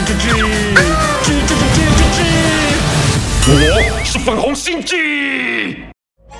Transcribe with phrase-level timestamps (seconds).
[0.00, 2.18] 吱吱，吱吱吱吱吱吱。
[3.44, 4.96] 我是粉红心机。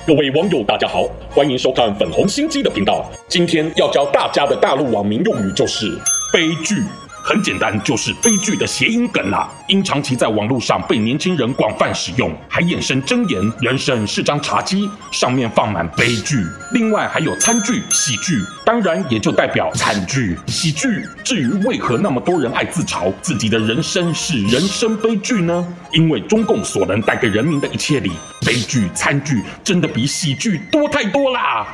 [0.07, 3.05] 各位网友，大家好，欢迎收看粉红心机的频道。
[3.27, 5.85] 今天要教大家的大陆网民用语就是
[6.33, 6.81] 悲剧。
[7.23, 9.49] 很简单，就是悲剧的谐音梗啦。
[9.67, 16.45] 因长期在网络上被年轻人广泛使用，还衍生真言：人生是张茶几，上面放满悲剧。
[16.73, 21.05] 另外还有餐具、喜剧，当然也就代表惨剧、喜剧。
[21.23, 25.65] 至于为何那么多人爱自嘲自己的人生是人生悲剧呢？
[25.91, 28.11] 因为中共所能带给人民的一切里，
[28.45, 31.67] 悲剧、餐具真的比喜剧多太多啦。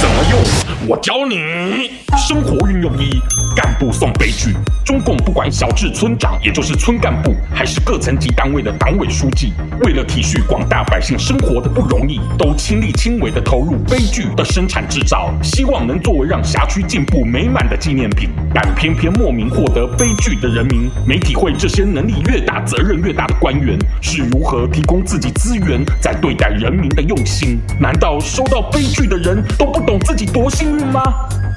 [0.00, 0.88] 怎么用？
[0.88, 1.90] 我教你。
[2.28, 3.20] 生活运用一：
[3.56, 4.54] 干部送悲剧。
[4.84, 18.28] 中共不管小至村长，也就是村干部，还是各层级单位的党委书记，为了体恤广大百姓生活的不容易，都亲力亲为的投入悲剧的生产制造，希望能作为让辖区进步美满的纪念品。
[18.52, 27.58] 但偏偏莫名获得悲剧的人民，没体会这些能力越大，责任越大的官员是如何提供自己资源，在对待人民的用心。
[27.80, 31.02] 难道收到悲剧的人都不懂自己多幸运吗？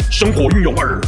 [0.09, 0.99] 生活运用二。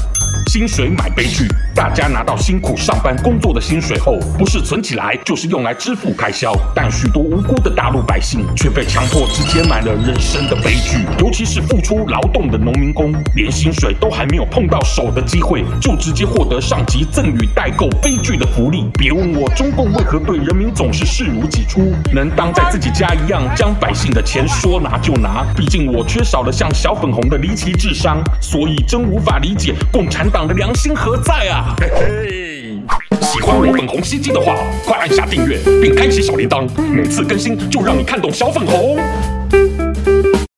[0.46, 6.54] 薪水买悲剧，大家拿到辛苦上班工作的薪水后，不是存起来，就是用来支付开销。
[6.74, 11.06] 但许多无辜的大陆百姓却被强迫直接买了人生的悲剧。
[11.20, 18.86] 尤其是付出劳动的农民工，连薪水都还没有碰到手的机会，就直接获得上级赠与代购悲剧的福利。
[18.94, 25.46] 别问我中共为何对人民总是视如己出，能当在自己家一样将百姓的钱说拿就拿。
[25.56, 30.48] 毕竟我缺少了像小粉红的离奇智商，所以真无法理解共产党。
[30.48, 31.76] 的良心何在啊？
[31.78, 32.80] 嘿嘿，
[33.22, 38.98] 喜欢我粉红心机的话，快按下订阅并开启小铃铛，每次更新就让你看懂小粉红。